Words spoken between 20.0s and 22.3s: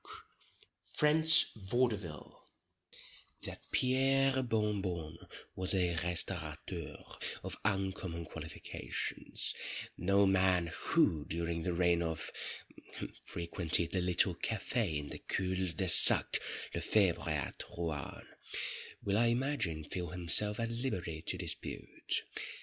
himself at liberty to dispute.